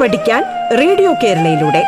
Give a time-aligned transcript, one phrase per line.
[0.00, 0.44] പഠിക്കാൻ
[0.78, 1.82] റേഡിയോ കേരളയിലൂടെ.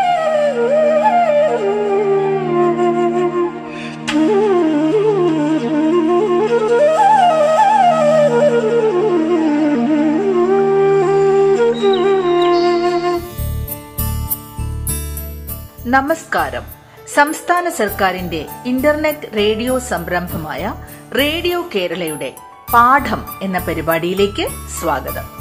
[15.87, 16.63] നമസ്കാരം.
[17.15, 20.75] സംസ്ഥാന സർക്കാരിന്റെ ഇന്റർനെറ്റ് റേഡിയോ സംരംഭമായ
[21.19, 22.33] റേഡിയോ കേരളയുടെ
[22.75, 24.49] പാഠം എന്ന പരിപാടിയിലേക്ക്
[24.81, 25.41] സ്വാഗതം.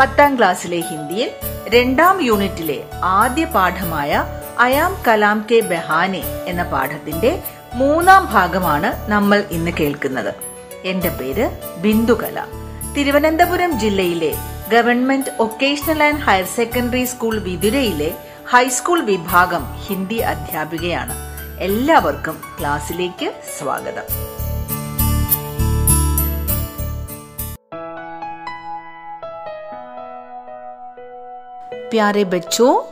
[0.00, 1.30] പത്താം ക്ലാസ്സിലെ ഹിന്ദിയിൽ
[1.68, 4.24] രണ്ടാം യൂണിറ്റിലെ ആദ്യ പാഠമായ
[4.58, 7.42] അയാം കലാം കെ ബഹാനെ എന്ന പാഠത്തിന്റെ
[7.74, 10.34] മൂന്നാം ഭാഗമാണ് നമ്മൾ ഇന്ന് കേൾക്കുന്നത്.
[10.84, 12.44] എന്റെ പേര് ബിന്ദുകല
[12.96, 14.34] തിരുവനന്തപുരം ജില്ലയിലെ
[14.72, 18.14] government vocational and higher secondary school വിതുരയിലെ
[18.48, 21.16] high school വിഭാഗം ഹിന്ദി അധ്യാപികയാണ്.
[21.60, 24.33] എല്ലാവർക്കും ക്ലാസ്സിലേക്ക് സ്വാഗതം.
[31.94, 32.82] प्यारे बच्चों,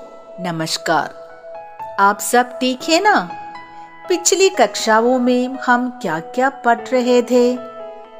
[0.45, 1.15] नमस्कार।
[2.01, 3.31] आप सब ठीक है ना?
[4.09, 7.57] पिछली कक्षाओं में हम क्या क्या पढ़ रहे थे?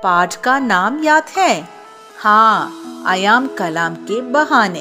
[0.03, 1.69] पाठ का नाम याद है?
[2.19, 2.73] हाँ
[3.07, 4.81] आयाम कलाम के बहाने।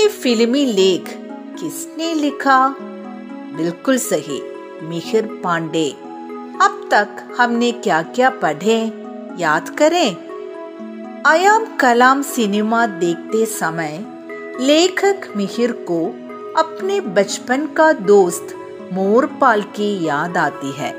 [0.00, 1.04] ये फिल्मी लेख
[1.60, 2.68] किसने लिखा?
[3.56, 4.42] बिल्कुल सही,
[4.82, 5.90] मिहिर पांडे।
[6.62, 8.92] अब तक हमने क्या क्या पढ़े,
[9.38, 10.16] याद करें?
[11.26, 14.11] आयाम कलाम सिनेमा देखते समय
[14.61, 15.99] लेखक मिहिर को
[16.57, 18.47] अपने बचपन का दोस्त
[18.93, 20.91] മോർപാൽ की याद आती है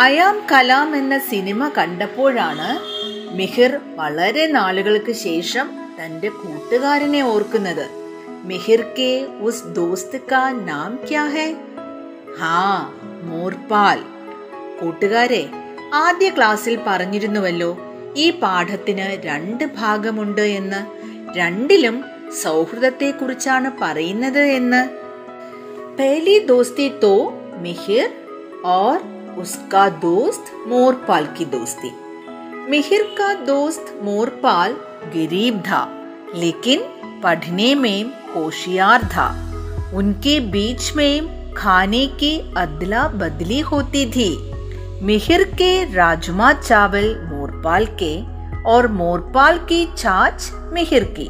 [0.00, 2.68] അയാം കലാം എന്ന സിനിമ കണ്ടപ്പോഴാണ്
[3.36, 5.66] മിഹിർ വളരെ നാളുകൾക്ക് ശേഷം
[5.98, 7.82] തന്റെ കൂട്ടുകാരനെ ഓർക്കുന്നത്
[8.44, 11.46] മിഹിർ കെ ഉസ് ദോസ്ത് കാ നാം ക്യാ ഹെ
[12.38, 12.54] ഹാ
[13.24, 13.98] മോർപാൽ
[14.80, 15.42] കൂട്ടുകാരെ
[15.96, 17.70] ആദ്യ ക്ലാസ്സിൽ പറഞ്ഞിരുന്നുവല്ലോ
[18.16, 20.80] ഈ പാഠത്തിന് രണ്ട് ഭാഗമുണ്ട് എന്ന്
[21.36, 21.98] രണ്ടിലും
[22.42, 24.82] സൗഹൃദത്തെ കുറിച്ചാണ് പറയുന്നത് എന്ന്
[25.98, 27.14] पहली दोस्ती तो
[27.62, 28.06] मिहिर
[28.66, 29.00] और
[29.38, 31.90] उसका दोस्त मोरपाल की दोस्ती
[32.70, 34.76] मिहिर का दोस्त मोरपाल
[35.14, 35.82] गरीब था
[36.34, 36.80] लेकिन
[37.24, 39.28] पढ़ने में होशियार था
[39.94, 44.30] उनके बीच में खाने की अदला बदली होती थी
[45.02, 48.14] मिहिर के राजमा चावल मोरपाल के
[48.72, 51.28] और मोरपाल की छाछ मिहिर की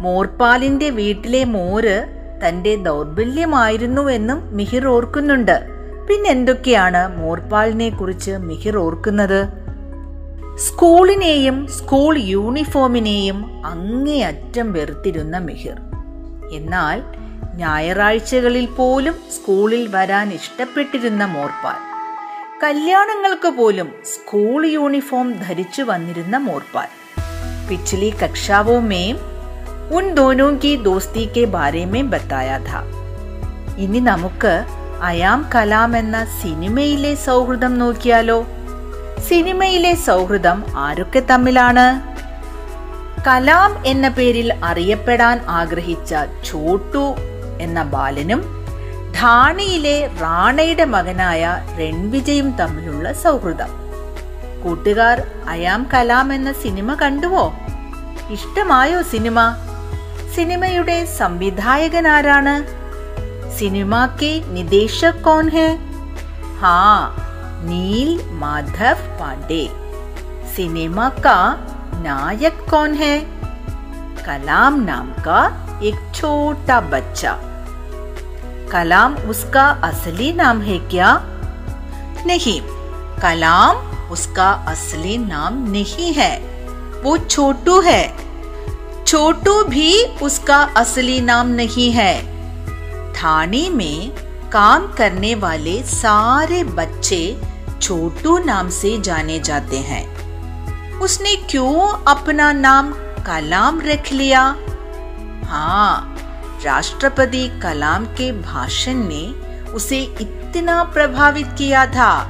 [0.00, 2.04] മോർപാലിന്റെ വീട്ടിലെ മോര്
[2.48, 5.64] തന്റെ ദൗർബല്യമായിരുന്നുവെന്നും മിഹിർ ഓർക്കുന്നുണ്ട്.
[6.08, 9.46] പിന്നെന്തൊക്കെയാണ് മോർപാലിനെ കുറിച്ച് മിഹിർ ഓർക്കുന്നത്?
[10.58, 15.76] സ്കൂളിനെയും സ്കൂൾ യൂണിഫോമിനെയും അങ്ങേയറ്റം വെറുത്തിരുന്ന മിഹിർ.
[16.52, 17.02] എന്നാൽ
[17.56, 21.90] ഞായറാഴ്ചകളിൽ പോലും സ്കൂളിൽ വരാൻ ഇഷ്ടപ്പെട്ടിരുന്ന മോർപ്പാൽ
[22.62, 26.88] കല്യാണങ്ങൾക്ക് പോലും സ്കൂൾ യൂണിഫോം ധരിച്ചു വന്നിരുന്ന മോർപ്പാൽ
[27.68, 29.29] പിച്ചിലി കക്ഷാവുമേയും
[29.96, 32.82] ഉൻ ദോനോ കി ദോസ്തി കെ ബാരെ മേ ബത്തായ ഥ
[33.76, 34.52] ഇനി നമുക്ക്
[35.02, 38.36] അയാം കലാം എന്ന സിനിമയിലെ സൗഹൃദം നോക്കിയാലോ
[39.28, 41.86] സിനിമയിലെ സൗഹൃദം ആരൊക്കെ തമ്മിലാണ്
[43.26, 47.06] കലാം എന്ന പേരിൽ അറിയപ്പെടാൻ ആഗ്രഹിച്ച ചോട്ടു
[47.60, 48.42] എന്ന ബാലനും
[49.20, 51.42] ധാണിയിലെ റാണയുടെ മകനായ
[51.78, 53.72] രൺവിജയും തമ്മിലുള്ള സൗഹൃദം।
[54.62, 55.18] കൂട്ടുകാർ
[55.48, 57.44] അയാം കലാം എന്ന സിനിമ കണ്ടുവോ?
[58.30, 59.38] ഇഷ്ടമായോ സിനിമ?
[60.35, 62.55] സിനിമയുടെ സംവിധായകൻ ആരാണ്
[63.57, 65.69] സിനിമ കെ നിദേശക് കോൺ ഹെ
[66.61, 66.77] ഹാ
[67.69, 68.11] നീൽ
[68.41, 69.63] മാധവ് പാണ്ഡെ
[70.55, 71.37] സിനിമ का
[71.97, 73.15] नायक कौन है
[74.19, 75.39] कलाम नाम का
[75.83, 77.31] एक छोटा बच्चा
[78.71, 81.09] कलाम उसका असली नाम है क्या
[82.25, 82.59] नहीं
[83.21, 83.75] कलाम
[84.11, 86.31] उसका असली नाम नहीं है
[87.03, 88.01] वो छोटू है
[89.10, 92.22] छोटू भी उसका असली नाम नहीं है।
[93.12, 94.10] थाने में
[94.50, 97.40] काम करने वाले सारे बच्चे
[97.82, 102.92] छोटू नाम से जाने जाते हैं। उसने क्यों अपना नाम
[103.26, 104.42] कलाम रख लिया?
[105.44, 106.16] हाँ
[106.64, 109.26] राष्ट्रपति कलाम के भाषण ने
[109.70, 112.24] उसे इतना प्रभावित किया था।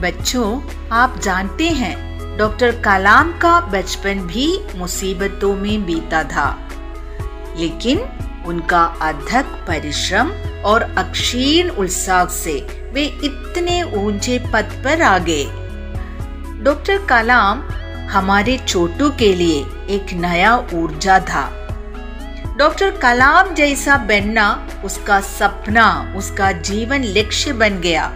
[0.00, 0.60] बच्चों,
[0.92, 6.68] आप जानते हैं डॉक्टर कलाम का बचपन भी मुसीबतों में बीता था।
[7.56, 7.98] लेकिन
[8.46, 10.30] उनका अथक परिश्रम
[10.64, 15.44] और अक्षीण उत्साह से वे इतने ऊँचे पद पर आ गए।
[16.62, 17.68] डॉक्टर कलाम
[18.08, 21.58] हमारे छोटू के लिए एक नया ऊर्जा था।
[22.58, 28.12] डॉक्टर कलाम जैसा बनना उसका सपना, उसका जीवन लक्ष्य बन गया।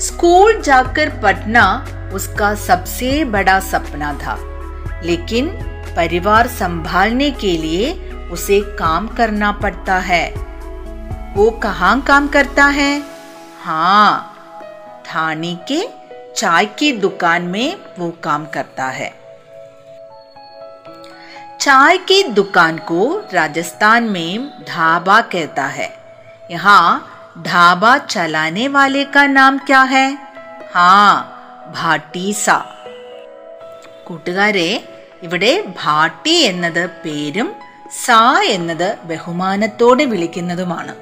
[0.00, 4.38] स्कूल जाकर पढ़ना उसका सबसे बड़ा सपना था।
[5.04, 5.48] लेकिन
[5.96, 7.92] परिवार संभालने के लिए
[8.32, 10.34] उसे काम करना पड़ता है।
[11.36, 13.02] वो कहाँ काम करता है?
[13.64, 14.34] हाँ
[15.06, 15.88] ठाणे के
[16.36, 19.14] चाय की दुकान में वो काम करता है।
[21.60, 25.96] चाय की दुकान को राजस्थान में ढाबा कहता है।
[26.50, 30.18] यहाँ ढाबा चलाने वाले का नाम क्या है?
[30.74, 31.34] हाँ
[31.75, 32.45] ഭാട്ടീസ
[34.07, 34.69] കൂട്ടുകാരെ
[35.23, 35.51] ഇവിടെ
[35.81, 37.49] ഭാട്ടി എന്നത് പേരും
[38.03, 38.21] സാ
[38.55, 40.95] എന്നത് ബഹുമാനത്തോടെ വിളിക്കുന്നതുമാണ്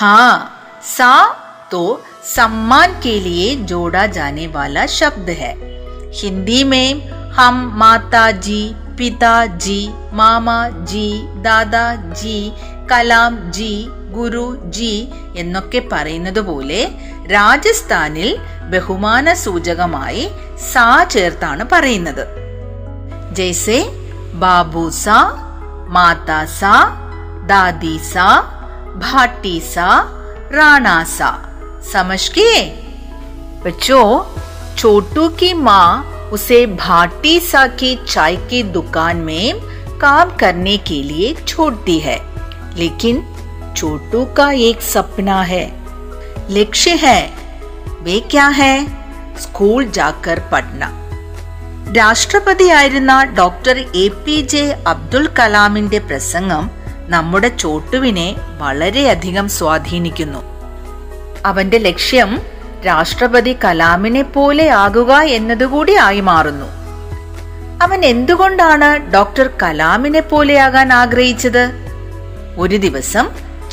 [0.00, 0.18] ഹാ
[0.96, 1.10] സാ
[1.70, 1.82] तो
[2.26, 5.52] सम्मान के लिए जोड़ा जाने वाला शब्द है
[6.12, 6.88] हिंदी में
[7.32, 8.62] हम माता जी
[8.98, 9.80] പിതാജി
[10.12, 11.08] മാമാജി
[11.44, 12.36] ദാദാജി
[12.90, 13.72] കലാം ജി
[14.16, 14.46] ഗുരു
[14.76, 14.94] ജി
[15.36, 16.80] എന്നൊക്കെ പറയുന്നത് പോലെ
[17.34, 18.30] രാജസ്ഥാനിൽ
[18.72, 20.24] ബഹുമാന സൂചകമായി
[20.70, 22.24] സാ ചേർത്താണ് പറയുന്നത്
[23.38, 23.80] ജയ്സെ
[24.44, 25.18] ബാബു സാ
[25.96, 26.74] മാതാ സാ
[27.46, 28.28] ദാദി സാ
[29.02, 29.88] ഭാട്ടി സാ
[30.56, 31.32] റാണ സാ
[31.84, 32.60] समझ गए
[33.64, 34.04] बच्चों
[34.76, 35.88] छोटू की माँ
[36.32, 39.60] उसे भाटी सा की चाय की दुकान में
[39.98, 42.18] काम करने के लिए छोड़ती है
[42.76, 43.22] लेकिन
[43.76, 45.64] छोटू का एक सपना है
[46.50, 47.18] लक्ष्य है
[48.02, 48.74] वे क्या है
[49.38, 50.90] स्कूल जाकर पढ़ना
[51.94, 56.64] രാഷ്ട്രപതിയായിരുന്ന doctor A P J Abdul കലാമിന്റെ പ്രസംഗം
[57.08, 58.26] നമ്മുടെ ചോട്ടുവിനെ
[58.58, 60.40] വളരെയധികം സ്വാധീനിക്കുന്നു
[61.46, 62.30] അവന്റെ ലക്ഷ്യം
[62.86, 66.68] രാഷ്ട്രപതി കലാമിനെ പോലെ ആകുക എന്നതുകൂടി ആയി മാറുന്നു
[67.82, 71.64] അവൻ എന്തുകൊണ്ടാണ് ഡോക്ടർ കലാമിനെ പോലെയാകാൻ ആഗ്രഹിച്ചത്
[72.58, 73.26] ഒരു ദിവസം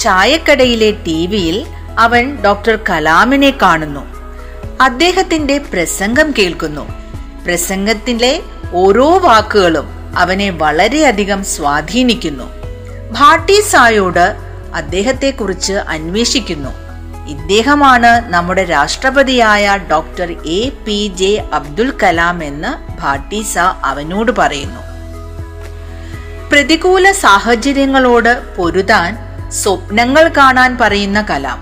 [0.06, 1.66] ചായക്കടയിലെ ടി വിയിൽ
[1.98, 4.00] അവൻ ഡോക്ടർ കലാമിനെ കാണുന്നു.
[4.80, 6.88] അദ്ദേഹത്തിന്റെ പ്രസംഗം കേൾക്കുന്നു.
[7.44, 8.42] പ്രസംഗത്തിലെ
[8.72, 12.44] ഓരോ വാക്കുകളും അവനെ വളരെയധികം സ്വാധീനിക്കുന്നു.
[13.12, 14.36] ഭാട്ടി സായോട്
[14.74, 16.70] അദ്ദേഹത്തെക്കുറിച്ച് അന്വേഷിക്കുന്നു.
[17.28, 24.80] ഇദ്ദേഹമാണ് നമ്മുടെ രാഷ്ട്രപതിയായ doctor A P J Abdul Kalam എന്ന് ഭാട്ടീസ അവനോട് പറയുന്നു.
[26.52, 29.25] പ്രതികൂല സാഹചര്യങ്ങളോട് പൊരുതാൻ
[29.56, 31.60] സ്വപ്നങ്ങൾ കാണാൻ പറയുന്ന കലാം.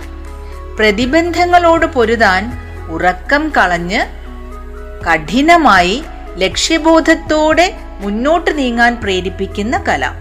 [0.76, 2.42] പ്രതിബന്ധങ്ങളോട് പൊരുതാൻ
[2.90, 4.00] ഉറക്കം കളഞ്ഞ്
[5.06, 6.04] കഠിനമായി
[6.36, 10.12] ലക്ഷ്യബോധത്തോടെ മുന്നോട്ട് നീങ്ങാൻ പ്രേരിപ്പിക്കുന്ന കല.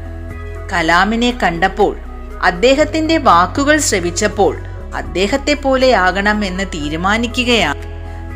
[0.73, 1.97] കലാമിനെ കണ്ടപ്പോൾ
[2.43, 4.57] അദ്ദേഹത്തിന്റെ വാക്കുകൾ ശ്രവിച്ചപ്പോൾ
[4.95, 7.83] അദ്ദേഹത്തെ പോലെയാകണം എന്ന് തീരുമാനിക്കുകയാണ്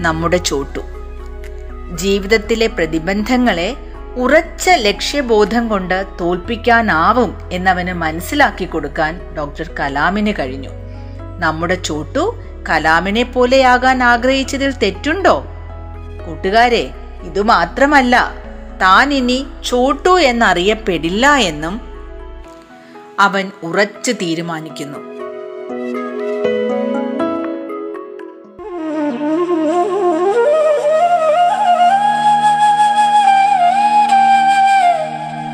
[0.05, 0.79] നമ്മുടെ ചോട്ടു.
[1.95, 3.75] ജീവിതത്തിലെ പ്രതിബന്ധങ്ങളെ
[4.17, 10.69] ഉറച്ച ലക്ഷ്യബോധം കൊണ്ട് തോൽപ്പിക്കാനാവും എന്നവന് മനസ്സിലാക്കി കൊടുക്കാൻ ഡോക്ടർ കലാമിന് കഴിഞ്ഞു.
[11.39, 12.35] നമ്മുടെ ചോട്ടു
[12.69, 15.45] കലാമിനെ പോലെയാകാൻ ആഗ്രഹിച്ചതിൽ തെറ്റുണ്ടോ?
[16.25, 16.89] കൂട്ടുകാരെ
[17.23, 18.31] ഇതുമാത്രമല്ല
[18.81, 21.81] താൻ ഇനി ചോട്ടു എന്നറിയപ്പെടില്ല എന്നും
[23.19, 25.06] അവൻ ഉറച്ചു തീരുമാനിക്കുന്നു.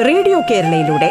[0.00, 1.10] റേഡിയോ കേരളയിലൂടെ.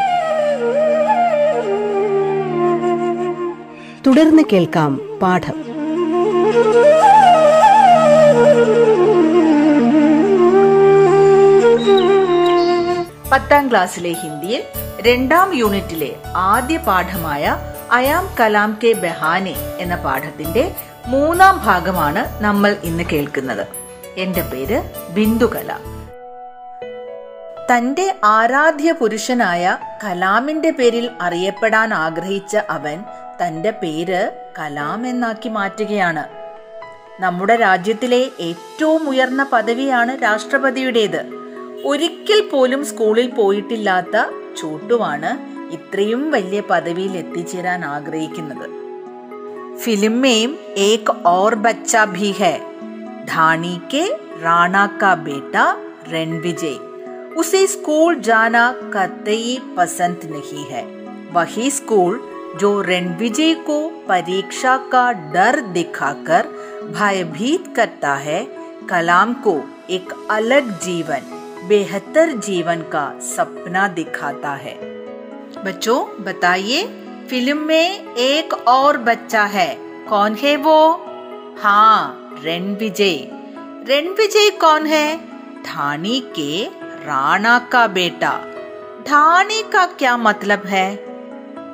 [4.07, 5.63] തുടർന്ന് കേൾക്കാം പാഠം.
[13.31, 14.63] പത്താം ക്ലാസ്സിലെ ഹിന്ദിയിൽ
[15.07, 17.57] രണ്ടാം യൂണിറ്റിലെ ആദ്യ പാഠമായ
[17.91, 20.71] അയാം കലാം കെ ബെഹാനെ എന്ന പാഠത്തിന്റെ
[21.07, 23.67] മൂന്നാം ഭാഗമാണ് നമ്മൾ ഇന്ന് കേൾക്കുന്നത്.
[24.17, 24.81] എന്റെ പേര്
[25.13, 25.77] ബിന്ദുകല.
[27.71, 33.03] തന്റെ ആരാധ്യ പുരുഷനായ കലാമിന്റെ പേരിൽ അറിയപ്പെടാൻ ആഗ്രഹിച്ച അവൻ
[33.43, 36.23] തന്റെ പേര് കലാം എന്നാക്കി മാറ്റുകയാണ്.
[37.21, 41.21] നമ്മുടെ രാജ്യത്തിലെ ഏറ്റവും ഉയർന്ന പദവിയാണ് രാഷ്ട്രപതിയുടേത്.
[41.85, 44.17] ഒരിക്കൽ പോലും സ്കൂളിൽ പോയിട്ടില്ലാത്ത
[44.61, 45.31] ചൂട്ടുവാണ്
[45.73, 48.69] ഇത്രയും വലിയ പദവിയിൽ എത്തിച്ചേരാൻ ആഗ്രഹിക്കുന്നത്.
[49.77, 52.61] ഫിലിമേം ഏക് ഓർ ബച്ച ഭി ഹെ
[53.29, 55.55] ധാണിക്ക് റാണാക്ക ബേട്ട
[56.13, 56.92] രൺവിജയ്
[57.37, 60.83] उसे स्कूल जाना कतई पसंद नहीं है।
[61.31, 66.47] वही स्कूल जो रणविजय को परीक्षा का डर दिखाकर
[66.99, 68.47] भयभीत करता है,
[68.89, 71.21] कलाम को एक अलग जीवन,
[71.67, 74.75] बेहतर जीवन का सपना दिखाता है।
[75.65, 76.83] बच्चों, बताइए,
[77.29, 80.93] फ़िल्म में एक और बच्चा है, कौन है वो?
[81.59, 83.27] हाँ रणविजय।
[83.89, 85.17] रणविजय कौन है?
[85.65, 88.31] ठानी के राणा का बेटा।
[89.07, 90.95] ठानी का क्या मतलब है?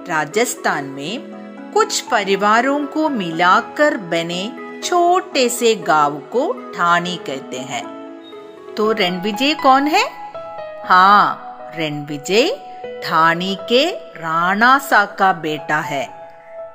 [0.08, 4.52] राजस्थान में कुछ परिवारों को मिलाकर बने
[4.84, 7.84] छोटे से गाँव को ठानी कहते हैं।
[8.78, 10.04] तो रणविजय कौन है?
[10.86, 12.50] हाँ रणविजय
[13.04, 16.06] ठानी के राणा सा का बेटा है।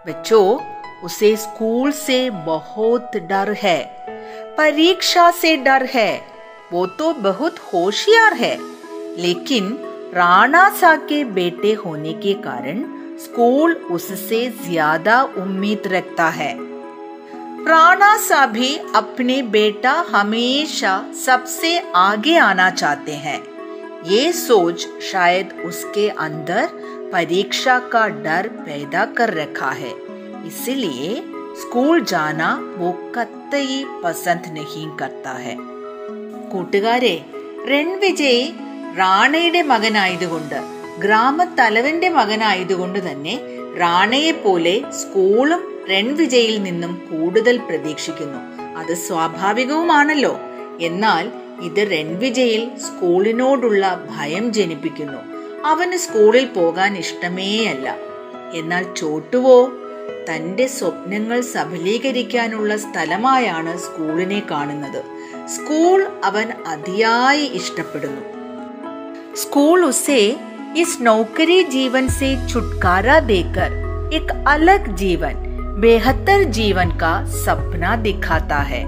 [0.06, 0.58] बच्चों,
[1.02, 3.82] उसे स्कूल से बहुत डर है,
[4.56, 6.33] परीक्षा से डर है।
[6.74, 8.56] वो तो बहुत होशियार है।
[9.18, 9.66] लेकिन
[10.14, 12.82] राणा सा के बेटे होने के कारण
[13.18, 16.52] स्कूल उससे ज़्यादा उम्मीद रखता है।
[17.68, 23.40] राणा सा भी अपने बेटा हमेशा सबसे आगे आना चाहते हैं।
[24.06, 26.66] ये सोच शायद उसके अंदर
[27.12, 29.92] परीक्षा का डर पैदा कर रखा है।
[30.46, 31.14] इसलिए
[31.60, 35.56] स्कूल जाना वो कतई पसंद नहीं करता है।
[36.54, 37.24] കൂട്ടുകാരെ
[37.68, 38.52] രൺവിജയ്
[38.98, 40.54] റാണയുടെ മകനായതുകൊണ്ട്
[40.98, 43.40] ഗ്രാമത്തലവന്റെ മകനായതുകൊണ്ട് തന്നെ
[43.78, 48.62] റാണയെ പോലെ സ്കൂളും രൺവിജയിൽ നിന്നും കൂടുതൽ പ്രതീക്ഷിക്കുന്നു.
[48.78, 50.38] അത് സ്വാഭാവികവുമാണല്ലോ.
[50.80, 51.30] എന്നാൽ
[51.62, 55.18] ഇത് രൺവിജയിൽ സ്കൂളിനോടുള്ള ഭയം ജനിപ്പിക്കുന്നു.
[55.66, 57.96] അവന് സ്കൂളിൽ പോകാൻ ഇഷ്ടമേയല്ല.
[58.54, 59.72] എന്നാൽ ചോട്ടുവോ
[60.30, 65.04] തന്റെ സ്വപ്നങ്ങൾ സഫലീകരിക്കാനുള്ള സ്ഥലമായാണ് സ്കൂളിനെ കാണുന്നത്.
[65.55, 65.99] സ്കൂൾ
[66.29, 68.23] അവൻ അതിയായി ഇഷ്ടപ്പെടുന്നു
[69.33, 70.21] स्कूल उसे
[70.75, 73.69] इस नौकरी जीवन से छुटकारा देकर
[74.13, 75.35] एक अलग जीवन
[75.79, 78.83] बेहतर जीवन का सपना दिखाता है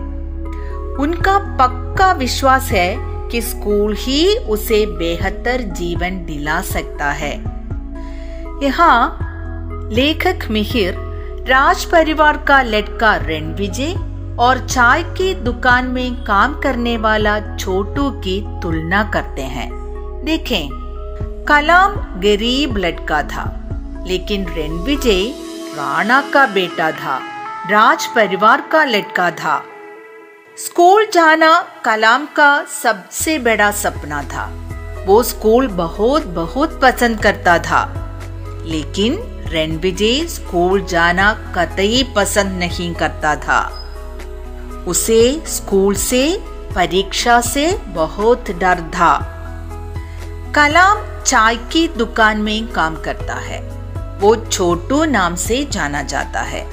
[0.97, 2.89] उनका पक्का विश्वास है
[3.31, 7.33] कि स्कूल ही उसे बेहतर जीवन दिला सकता है
[8.63, 8.97] यहाँ
[9.93, 10.95] लेखक मिहिर
[11.47, 13.93] राज परिवार का लड़का रणविजय
[14.38, 19.70] और चाय की दुकान में काम करने वाला छोटू की तुलना करते हैं।
[20.24, 20.68] देखें,
[21.48, 23.60] कलाम गरीब लड़का था,
[24.06, 25.28] लेकिन रणविजय
[25.76, 27.20] राणा का बेटा था,
[27.70, 29.64] राज परिवार का लड़का था।
[30.58, 34.52] स्कूल जाना कलाम का सबसे बड़ा सपना था।
[35.06, 38.02] वो स्कूल बहुत बहुत पसंद करता था।
[38.64, 39.18] लेकिन
[39.52, 43.85] रणविजय स्कूल जाना कतई पसंद नहीं करता था।
[44.86, 46.40] उसे स्कूल से,
[46.74, 49.32] परीक्षा से बहुत डर था।
[50.54, 53.60] कलाम चाय की दुकान में काम करता है।
[54.20, 56.70] वो छोटू नाम से जाना जाता है।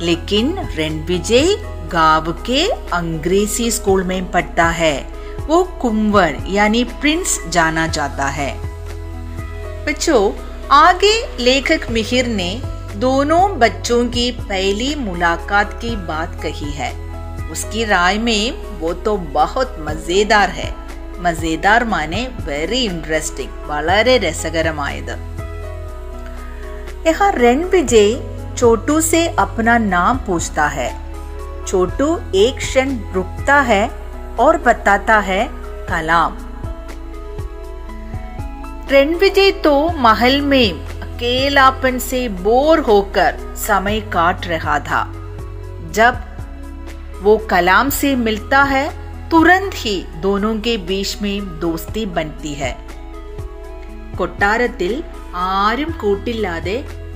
[0.00, 1.56] लेकिन रणविजय
[1.92, 5.12] गाँव के अंग्रेज़ी स्कूल में पढ़ता है।
[5.46, 8.58] वो कुंवर यानी प्रिंस जाना जाता है।
[9.86, 10.32] बच्चों,
[10.70, 12.62] आगे लेखक मिहिर ने
[12.96, 17.03] दोनों बच्चों की पहली मुलाकात की बात कही है।
[17.51, 20.71] उसकी राय में वो तो बहुत मजेदार है
[21.23, 25.15] മസേദാർ മാനെ വെരി ഇൻട്രസ്റ്റിംഗ് വളരെ രസകരമായത്
[27.07, 28.09] यहाँ रणविजय
[28.59, 30.87] छोटू से अपना नाम पूछता है
[31.67, 33.83] छोटू एक क्षण रुकता है
[34.39, 35.41] और बताता है
[35.89, 36.33] कलाम
[38.91, 39.73] रणविजय तो
[40.05, 40.69] महल में
[41.01, 45.01] अकेलापन से बोर होकर समय काट रहा था
[45.91, 46.13] जब
[47.23, 48.85] वो कलाम से मिलता है
[49.29, 52.75] तुरंत ही दोनों के बीच में दोस्ती बनती है
[54.17, 54.91] കൊട്ടാരത്തിൽ
[55.57, 56.73] ആരും കൂട്ടില്ലാതെ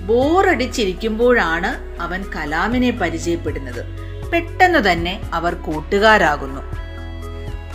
[0.07, 3.81] ബോറടിച്ചിരിക്കുമ്പോഴാണ് അവൻ കലാമിനെ പരിചയപ്പെടുന്നത്
[4.31, 6.61] പെട്ടെന്ന് തന്നെ അവർ കൂട്ടുകാരാകുന്നു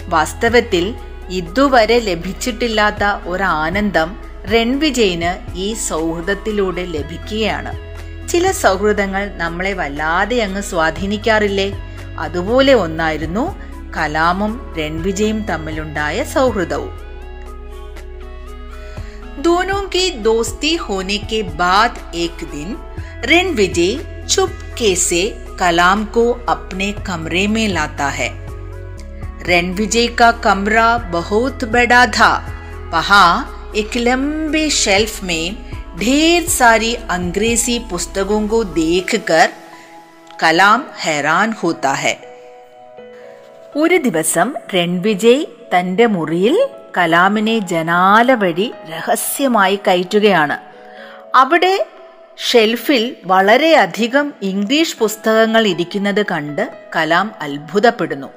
[0.09, 0.85] വാസ്തവത്തിൽ
[1.31, 4.11] ഇതുവരെ ലഭിച്ചിട്ടില്ലാത്ത ഒരാനന്ദം
[4.51, 7.73] രൺവിജയിന് ഈ സൗഹൃദത്തിലൂടെ ലഭിക്കുകയാണ്
[8.29, 11.69] ചില സൗഹൃദങ്ങൾ നമ്മളെ വല്ലാതെ അങ്ങ് സ്വാധീനിക്കാറില്ലേ
[12.25, 13.45] അതുപോലെ ഒന്നായിരുന്നു
[13.97, 16.95] കലാമും രൺവിജയും തമ്മിലുണ്ടായ സൗഹൃദവും
[19.41, 22.69] दोनों की दोस्ती होने के बाद एक दिन
[23.25, 23.93] रणविजय
[24.27, 25.21] चुपके से
[25.59, 28.29] कलाम को अपने कमरे में लाता है
[29.43, 32.33] रणविजय का कमरा बहुत बड़ा था
[32.93, 33.29] वहां
[33.77, 35.45] एक लंबे शेल्फ में
[35.99, 39.47] ढेर सारी अंग्रेजी पुस्तकों को देखकर
[40.44, 42.18] കലാം ഹെറാൻ ഹോത്താ ഹെ.
[43.76, 50.60] ഒരു ദിവസം രൺവിജയ് തന്റെ മുറിയിൽ കലാമിനെ ജനാല വഴി രഹസ്യമായി കയറ്റുകയാണ്.
[51.36, 51.86] അവിടെ
[52.38, 58.28] ഷെൽഫിൽ വളരെയധികം ഇംഗ്ലീഷ് പുസ്തകങ്ങൾ ഇരിക്കുന്നത് കണ്ട് കലാം അത്ഭുതപ്പെടുന്നു.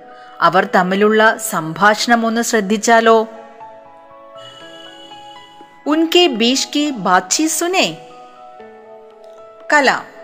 [0.40, 3.28] അവർ തമ്മിലുള്ള സംഭാഷണം ഒന്ന് ശ്രദ്ധിച്ചാലോ
[5.86, 7.96] ഉൻകെ ബീഷ് കി ബാച്ചി സുനേ.
[9.72, 10.15] കലാം.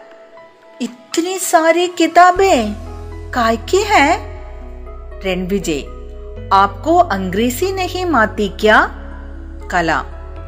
[1.12, 2.74] इतनी सारी किताबें
[3.32, 4.12] काय की हैं
[5.26, 5.80] रणविजय
[6.54, 8.80] आपको अंग्रेजी नहीं माती क्या
[9.72, 10.02] कला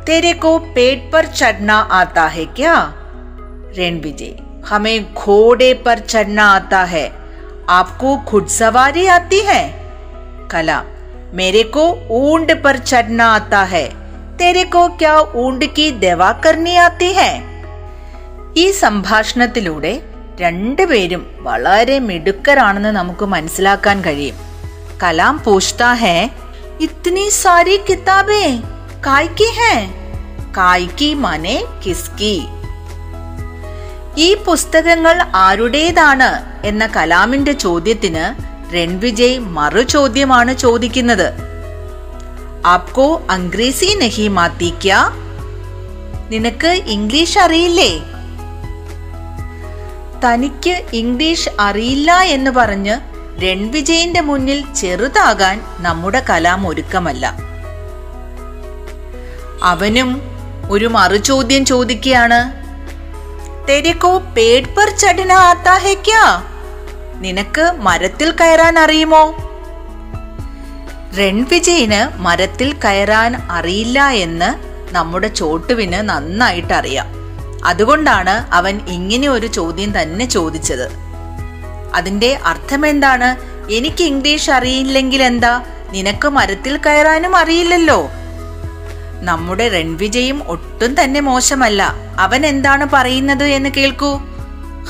[0.08, 2.75] तेरे को पेट पर चढ़ना आता है क्या
[3.77, 4.36] रणविजय
[4.67, 7.08] हमें घोड़े पर चढ़ना आता है
[7.69, 9.62] आपको घुड़सवारी आती है
[10.51, 10.81] कला
[11.34, 13.86] मेरे को ऊंट पर चढ़ना आता है
[14.38, 17.31] तेरे को क्या ऊंट की ദവാ करनी आती है
[18.55, 19.91] ഈ സംഭാഷണത്തിലൂടെ
[20.41, 24.35] രണ്ടുപേരും വളരെ മിടുക്കരാണെന്ന് നമുക്ക് മനസ്സിലാക്കാൻ കഴിയും.
[25.03, 26.31] കലാം പൂഷ്താ ഹെ
[26.81, 28.62] ഇത്നി സാരി കിതാബേ
[29.07, 29.87] കായ്ക്കി ഹെ?
[30.57, 32.47] കായ്ക്കി മനെ കിസ്കി.
[34.17, 36.61] ഈ പുസ്തകങ്ങൾ ആരുടേതാണ്?
[36.67, 41.33] എന്ന കലാമിന്റെ ചോദ്യത്തിന് രൺവിജയ് മറു ചോദ്യമാണ് ചോദിക്കുന്നത്.
[42.67, 44.93] ആപ്കോ അംഗ്രേസി നഹി മാത്തിക്ക
[46.29, 48.00] നിനക്ക് ഇംഗ്ലീഷ് അറിയില്ലേ?
[50.25, 53.00] തനിക്ക് ഇംഗ്ലീഷ് അറിയില്ല എന്ന് പറഞ്ഞ്
[53.43, 57.38] രൺവിജയിന്റെ മുന്നിൽ ചെറുതാകാൻ നമ്മുടെ കലാം ഒരുക്കമല്ല.
[59.62, 60.23] അവനും
[60.71, 62.64] ഒരു മറുചോദ്യം ചോദിക്കുകയാണ്
[63.69, 65.78] തെരക്കോ പേട് ചടന ആത്താ
[67.21, 69.37] നിനക്ക് മരത്തിൽ കയറാൻ അറിയുമോ?
[71.19, 77.24] രൺവിജയിന് മരത്തിൽ കയറാൻ അറിയില്ല എന്ന് നമ്മുടെ ചോട്ടുവിന് നന്നായിട്ട് അറിയാം
[77.66, 80.88] അതുകൊണ്ടാണ് അവൻ ഇങ്ങനെ ഒരു ചോദ്യം തന്നെ ചോദിച്ചത്.
[81.94, 85.62] അതിന്റെ അർത്ഥം എന്താണ് എനിക്ക് ഇംഗ്ലീഷ് അറിയില്ലെങ്കിൽ എന്താ?
[85.90, 88.11] നിനക്ക് മരത്തിൽ കയറാനും അറിയില്ലല്ലോ.
[89.23, 91.94] നമ്മുടെ രൺവിജയും ഒട്ടും തന്നെ മോശമല്ല.
[92.18, 94.21] അവൻ എന്താണ് പറയുന്നത് എന്ന് കേൾക്കൂ.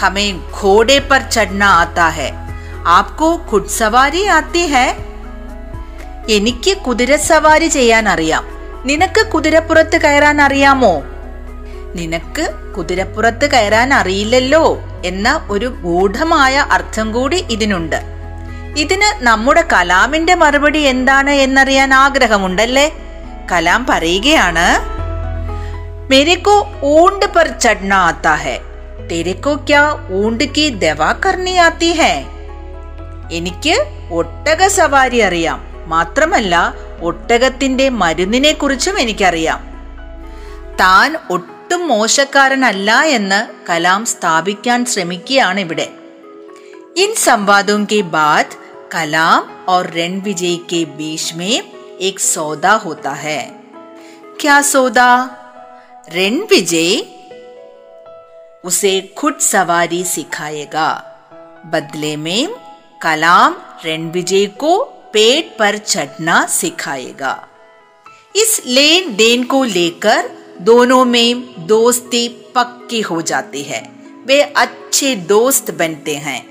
[0.00, 2.32] ഹമേ ഘോടെ പർ ചഡ്ന ആത്താ ഹെ.
[2.86, 4.96] ആപ്കോ ഖുഡ്സവാരി ആത്തി ഹെ.
[6.28, 8.44] എനിക്ക് കുതിര സവാരി ചെയ്യാൻ അറിയാം.
[8.84, 11.02] നിനക്ക് കുതിരപ്പുറത്ത് കയറാൻ അറിയാമോ?
[11.94, 18.02] നിനക്ക് കുതിരപ്പുറത്ത് കയറാൻ അറിയില്ലല്ലോ എന്ന ഒരു ഗൂഢമായ അർത്ഥം കൂടി ഇതിനുണ്ട്.
[18.76, 22.98] ഇതിന് നമ്മുടെ കലാമിന്റെ മറുപടി എന്താണ് എന്നറിയാൻ ആഗ്രഹമുണ്ടല്ലേ?
[23.52, 24.94] കലാം പറയുകയാണ്
[26.84, 27.48] ഊണ്ട് പർ
[33.32, 35.66] എനിക്ക് ഒട്ടക സവാരി അറിയാം.
[35.86, 39.64] മാത്രമല്ല ഒട്ടകത്തിന്റെ മരുന്നിനെ കുറിച്ചും എനിക്കറിയാം.
[40.80, 41.53] താൻ ഒട്ടും
[41.89, 45.87] മോശക്കാരനല്ല എന്ന് കലാം സ്ഥാപിക്കാൻ ശ്രമിക്കുകയാണ് ഇവിടെ
[46.95, 48.47] इन संवादों के बाद
[48.93, 51.55] कलाम और रणविजय के बीच में
[52.01, 53.41] एक सौदा होता है
[54.41, 55.09] क्या सौदा
[56.09, 56.89] रणविजय
[58.63, 60.89] उसे खुद सवारी सिखाएगा
[61.73, 62.43] बदले में
[63.01, 64.73] कलाम रणविजय को
[65.13, 67.33] पेट पर चढ़ना सिखाएगा
[68.35, 70.21] इस लेन देन को लेकर
[70.61, 71.27] दोनों में
[71.67, 72.23] दोस्ती
[72.55, 73.81] पक्की हो जाती है
[74.27, 76.41] वे अच्छे दोस्त बनते हैं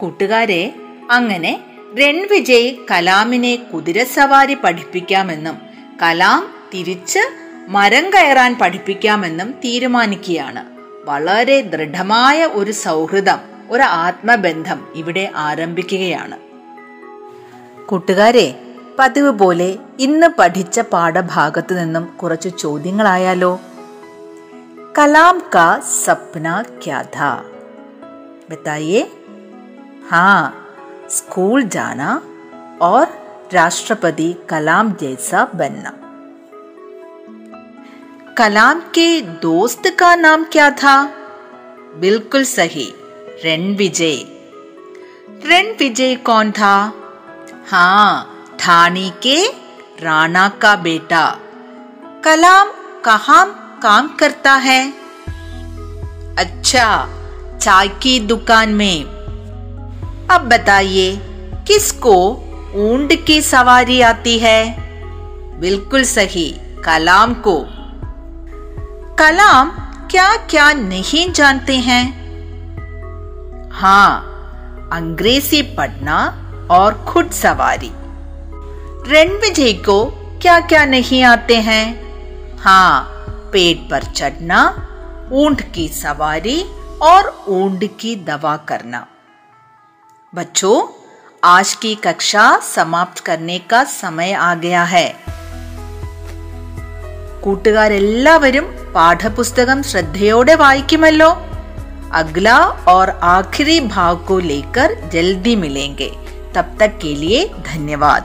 [0.00, 0.62] കൂട്ടുകാരെ
[1.10, 1.52] അങ്ങനെ
[1.98, 5.56] രൺവിജയ് കലാമിനെ കുതിരസവാരി പഠിപ്പിക്കാമെന്നും
[6.02, 6.40] കലാം
[6.72, 7.22] തിരിച്ച്
[7.68, 10.62] മരം കയറാൻ പഠിപ്പിക്കാമെന്നും തീരുമാനിക്കുകയാണ്
[11.06, 16.36] വളരെ ദൃഢമായ ഒരു സൗഹൃദം ഒരു ആത്മബന്ധം ഇവിടെ ആരംഭിക്കുകയാണ്
[17.88, 18.46] കൂട്ടുകാരെ
[18.98, 19.70] പതിവ് പോലെ
[20.04, 23.52] ഇന്ന് പഠിച്ച പാഠഭാഗത്തു നിന്നും കുറച്ച് ചോദ്യങ്ങളായാലോ
[24.98, 26.46] കലാം കാ സപ്ന
[26.82, 27.30] ക്യാ ഥാ
[28.50, 29.02] ബതായിയേ
[30.10, 30.40] हाँ
[31.08, 32.10] स्कूल जाना
[32.82, 33.04] और
[33.52, 35.92] राष्ट्रपति कलाम जैसा बनना
[38.36, 39.08] कलाम के
[39.42, 40.94] दोस्त का नाम क्या था
[41.96, 42.86] बिल्कुल सही
[43.44, 44.16] रणविजय
[45.46, 46.74] रणविजय कौन था
[47.70, 48.08] हाँ
[48.61, 49.47] ठानी के
[50.03, 51.37] राणा का बेटा।
[52.25, 52.67] कलाम
[53.05, 54.93] कहाँ काम करता है?
[56.37, 57.09] अच्छा
[57.61, 59.03] चाय की दुकान में।
[60.31, 61.19] अब बताइए,
[61.67, 62.13] किसको
[62.75, 64.75] ऊँट की सवारी आती है?
[65.59, 66.49] बिल्कुल सही,
[66.85, 67.65] कलाम को।
[69.15, 69.69] कलाम
[70.11, 72.05] क्या क्या नहीं जानते हैं?
[73.71, 74.19] हाँ
[74.93, 76.17] अंग्रेज़ी पढ़ना
[76.71, 77.91] और खुद सवारी।
[79.08, 79.98] रणविजय को
[80.42, 81.84] क्या क्या नहीं आते हैं
[82.60, 83.00] हाँ
[83.52, 84.60] पेट पर चढ़ना
[85.34, 86.62] ऊंट की सवारी
[87.02, 89.06] और ऊंट की दवा करना
[90.32, 90.76] बच्चों
[91.42, 95.08] आज की कक्षा समाप्त करने का समय आ गया है
[97.46, 101.30] കൂട്ടുകാരെല്ലാവരും പാഠപുസ്തകം ശ്രദ്ധയോടെ വായിക്കുമല്ലോ
[102.12, 102.48] അഗ്ല
[102.88, 106.08] और आखिरी भाग को लेकर जल्दी मिलेंगे
[106.54, 108.24] तब तक के लिए धन्यवाद